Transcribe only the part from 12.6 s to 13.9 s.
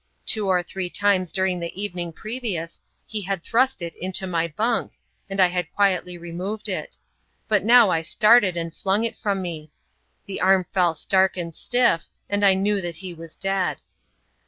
that he was dead.